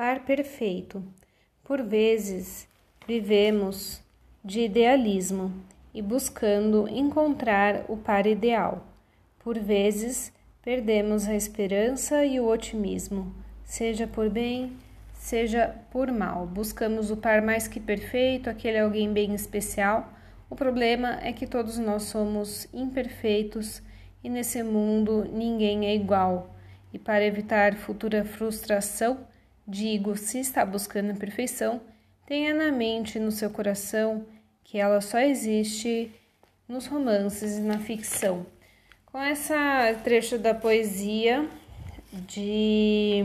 [0.00, 1.04] Par perfeito.
[1.62, 2.66] Por vezes,
[3.06, 4.00] vivemos
[4.42, 5.52] de idealismo
[5.92, 8.82] e buscando encontrar o par ideal.
[9.40, 10.32] Por vezes,
[10.62, 14.72] perdemos a esperança e o otimismo, seja por bem,
[15.12, 16.46] seja por mal.
[16.46, 20.10] Buscamos o par mais que perfeito, aquele alguém bem especial.
[20.48, 23.82] O problema é que todos nós somos imperfeitos
[24.24, 26.56] e nesse mundo ninguém é igual.
[26.90, 29.28] E para evitar futura frustração,
[29.70, 31.80] digo: se está buscando a perfeição,
[32.26, 34.26] tenha na mente e no seu coração
[34.64, 36.12] que ela só existe
[36.68, 38.44] nos romances e na ficção.
[39.06, 39.56] Com essa
[40.04, 41.48] trecho da poesia
[42.12, 43.22] de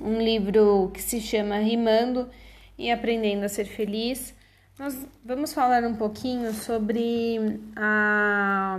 [0.00, 2.28] um livro que se chama Rimando
[2.76, 4.34] e Aprendendo a Ser Feliz,
[4.78, 8.78] nós vamos falar um pouquinho sobre a,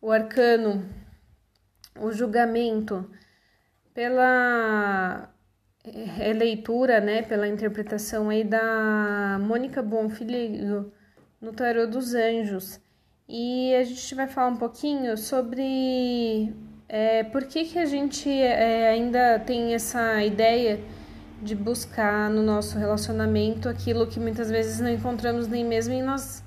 [0.00, 0.86] o arcano,
[1.98, 3.10] o julgamento,
[4.00, 5.28] pela
[6.16, 10.90] releitura, né, pela interpretação aí da Mônica Bonfilho
[11.38, 12.80] no Tarô dos Anjos.
[13.28, 16.50] E a gente vai falar um pouquinho sobre
[16.88, 20.80] é, por que, que a gente é, ainda tem essa ideia
[21.42, 26.42] de buscar no nosso relacionamento aquilo que muitas vezes não encontramos nem mesmo em nós.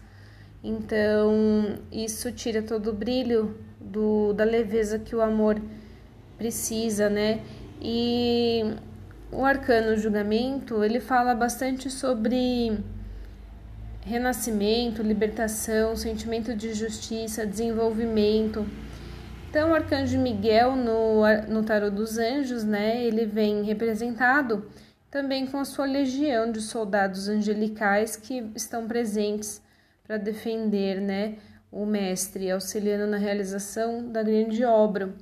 [0.63, 5.61] Então, isso tira todo o brilho do, da leveza que o amor
[6.43, 7.39] precisa, né?
[7.81, 8.75] E
[9.31, 12.77] o arcano julgamento, ele fala bastante sobre
[14.01, 18.65] renascimento, libertação, sentimento de justiça, desenvolvimento.
[19.49, 24.65] Então, o arcanjo Miguel no, no tarot dos anjos, né, ele vem representado
[25.09, 29.61] também com a sua legião de soldados angelicais que estão presentes
[30.05, 31.35] para defender, né,
[31.71, 35.13] o mestre, auxiliando na realização da grande obra.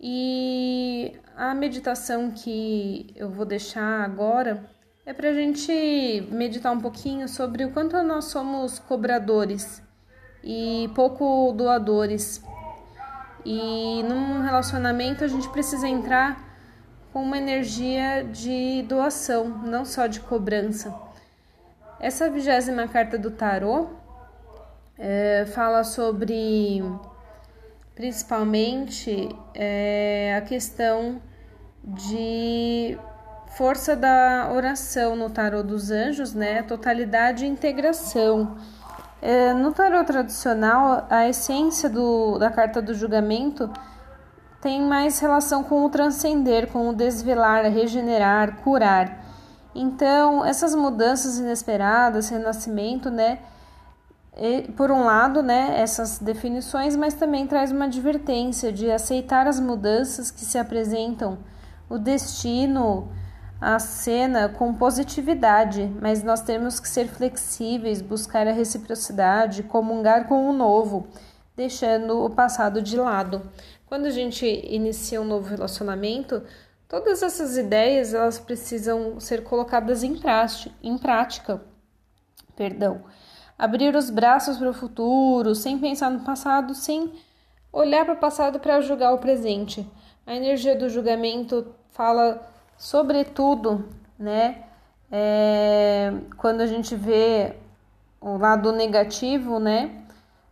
[0.00, 4.64] E a meditação que eu vou deixar agora
[5.04, 9.82] é para a gente meditar um pouquinho sobre o quanto nós somos cobradores
[10.42, 12.42] e pouco doadores.
[13.44, 16.48] E num relacionamento a gente precisa entrar
[17.12, 20.94] com uma energia de doação, não só de cobrança.
[21.98, 23.90] Essa vigésima carta do tarô
[24.96, 26.82] é, fala sobre
[28.00, 31.20] principalmente é, a questão
[31.84, 32.98] de
[33.58, 36.62] força da oração no tarô dos anjos, né?
[36.62, 38.56] Totalidade e integração.
[39.20, 43.70] É, no tarô tradicional, a essência do, da carta do julgamento
[44.62, 49.22] tem mais relação com o transcender, com o desvelar, regenerar, curar.
[49.74, 53.40] Então, essas mudanças inesperadas, renascimento, né?
[54.74, 60.30] Por um lado, né, essas definições, mas também traz uma advertência de aceitar as mudanças
[60.30, 61.38] que se apresentam,
[61.90, 63.12] o destino,
[63.60, 70.48] a cena com positividade, mas nós temos que ser flexíveis, buscar a reciprocidade, comungar com
[70.48, 71.08] o novo,
[71.54, 73.42] deixando o passado de lado.
[73.84, 76.42] Quando a gente inicia um novo relacionamento,
[76.88, 81.60] todas essas ideias elas precisam ser colocadas em, prática, em prática.
[82.56, 83.02] Perdão.
[83.60, 87.12] Abrir os braços para o futuro, sem pensar no passado, sem
[87.70, 89.86] olhar para o passado para julgar o presente.
[90.26, 92.40] A energia do julgamento fala
[92.78, 93.84] sobretudo,
[94.18, 94.62] né,
[95.12, 97.54] é, quando a gente vê
[98.18, 99.90] o lado negativo, né,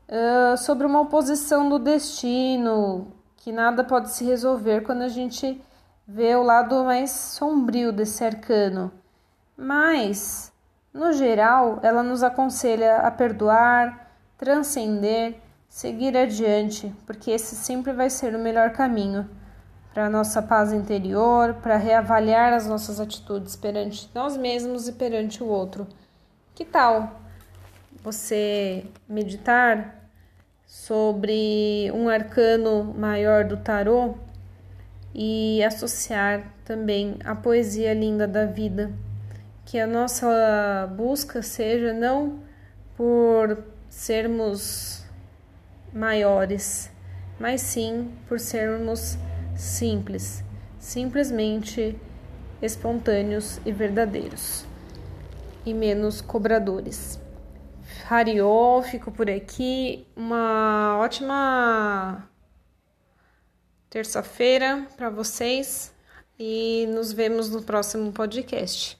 [0.06, 5.58] uh, sobre uma oposição do destino, que nada pode se resolver quando a gente
[6.06, 8.92] vê o lado mais sombrio desse arcano.
[9.56, 10.52] Mas,
[10.93, 15.37] no geral, ela nos aconselha a perdoar, transcender,
[15.69, 19.28] seguir adiante, porque esse sempre vai ser o melhor caminho
[19.93, 25.43] para a nossa paz interior, para reavaliar as nossas atitudes perante nós mesmos e perante
[25.43, 25.87] o outro.
[26.54, 27.20] Que tal
[28.03, 30.09] você meditar
[30.66, 34.15] sobre um arcano maior do tarô
[35.15, 38.93] e associar também a poesia linda da vida?
[39.69, 42.43] Que a nossa busca seja não
[42.97, 45.05] por sermos
[45.93, 46.91] maiores,
[47.38, 49.19] mas sim por sermos
[49.55, 50.43] simples,
[50.79, 52.00] simplesmente
[52.62, 54.65] espontâneos e verdadeiros,
[55.67, 57.20] e menos cobradores.
[58.09, 60.06] Hariô, fico por aqui.
[60.17, 62.26] Uma ótima
[63.91, 65.94] terça-feira para vocês
[66.38, 68.99] e nos vemos no próximo podcast.